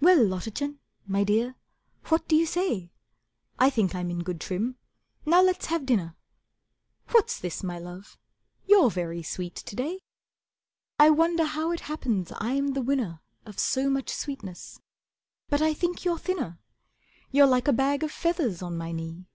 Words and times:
"Well, 0.00 0.18
Lottachen, 0.18 0.80
my 1.06 1.22
Dear, 1.22 1.54
what 2.06 2.26
do 2.26 2.34
you 2.34 2.46
say? 2.46 2.90
I 3.60 3.70
think 3.70 3.94
I'm 3.94 4.10
in 4.10 4.24
good 4.24 4.40
trim. 4.40 4.74
Now 5.24 5.40
let's 5.40 5.66
have 5.66 5.86
dinner. 5.86 6.16
What's 7.12 7.38
this, 7.38 7.62
my 7.62 7.78
Love, 7.78 8.18
you're 8.66 8.90
very 8.90 9.22
sweet 9.22 9.54
to 9.54 9.76
day. 9.76 10.00
I 10.98 11.10
wonder 11.10 11.44
how 11.44 11.70
it 11.70 11.82
happens 11.82 12.32
I'm 12.38 12.72
the 12.72 12.82
winner 12.82 13.20
Of 13.46 13.60
so 13.60 13.88
much 13.88 14.08
sweetness. 14.10 14.80
But 15.48 15.62
I 15.62 15.74
think 15.74 16.04
you're 16.04 16.18
thinner; 16.18 16.58
You're 17.30 17.46
like 17.46 17.68
a 17.68 17.72
bag 17.72 18.02
of 18.02 18.10
feathers 18.10 18.62
on 18.62 18.76
my 18.76 18.90
knee. 18.90 19.26